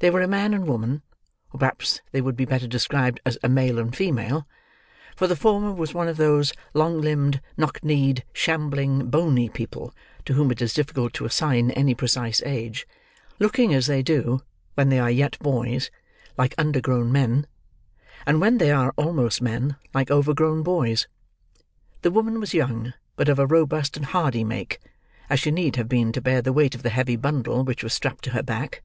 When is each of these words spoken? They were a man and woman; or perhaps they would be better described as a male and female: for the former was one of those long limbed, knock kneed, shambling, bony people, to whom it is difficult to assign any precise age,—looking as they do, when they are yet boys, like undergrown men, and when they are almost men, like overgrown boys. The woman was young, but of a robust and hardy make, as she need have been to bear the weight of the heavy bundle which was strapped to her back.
They 0.00 0.10
were 0.10 0.20
a 0.20 0.28
man 0.28 0.52
and 0.52 0.66
woman; 0.68 1.00
or 1.50 1.58
perhaps 1.58 2.02
they 2.12 2.20
would 2.20 2.36
be 2.36 2.44
better 2.44 2.66
described 2.66 3.20
as 3.24 3.38
a 3.42 3.48
male 3.48 3.78
and 3.78 3.96
female: 3.96 4.46
for 5.16 5.26
the 5.26 5.34
former 5.34 5.72
was 5.72 5.94
one 5.94 6.08
of 6.08 6.18
those 6.18 6.52
long 6.74 7.00
limbed, 7.00 7.40
knock 7.56 7.82
kneed, 7.82 8.22
shambling, 8.34 9.08
bony 9.08 9.48
people, 9.48 9.94
to 10.26 10.34
whom 10.34 10.50
it 10.50 10.60
is 10.60 10.74
difficult 10.74 11.14
to 11.14 11.24
assign 11.24 11.70
any 11.70 11.94
precise 11.94 12.42
age,—looking 12.44 13.72
as 13.72 13.86
they 13.86 14.02
do, 14.02 14.42
when 14.74 14.90
they 14.90 14.98
are 14.98 15.10
yet 15.10 15.38
boys, 15.38 15.90
like 16.36 16.54
undergrown 16.58 17.10
men, 17.10 17.46
and 18.26 18.42
when 18.42 18.58
they 18.58 18.70
are 18.70 18.92
almost 18.98 19.40
men, 19.40 19.76
like 19.94 20.10
overgrown 20.10 20.62
boys. 20.62 21.08
The 22.02 22.10
woman 22.10 22.40
was 22.40 22.52
young, 22.52 22.92
but 23.16 23.30
of 23.30 23.38
a 23.38 23.46
robust 23.46 23.96
and 23.96 24.04
hardy 24.04 24.44
make, 24.44 24.80
as 25.30 25.40
she 25.40 25.50
need 25.50 25.76
have 25.76 25.88
been 25.88 26.12
to 26.12 26.20
bear 26.20 26.42
the 26.42 26.52
weight 26.52 26.74
of 26.74 26.82
the 26.82 26.90
heavy 26.90 27.16
bundle 27.16 27.64
which 27.64 27.82
was 27.82 27.94
strapped 27.94 28.24
to 28.24 28.32
her 28.32 28.42
back. 28.42 28.82